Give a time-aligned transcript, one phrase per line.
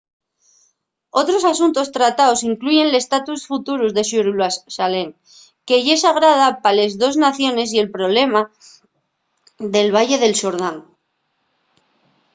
[1.21, 5.09] otros asuntos trataos incluyen l’estatus futuru de xerusalén
[5.67, 8.41] que ye sagrada pa les dos naciones y el problema
[9.73, 10.77] del valle del xordán